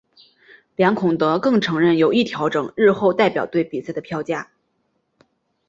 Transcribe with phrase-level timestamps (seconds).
[0.75, 4.49] 梁孔德更承认有意调整日后代表队比赛的票价。